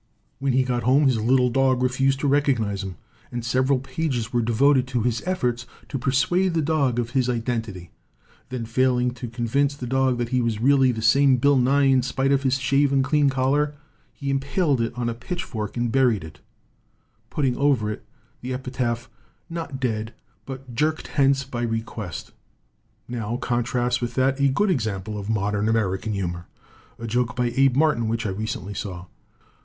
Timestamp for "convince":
9.27-9.75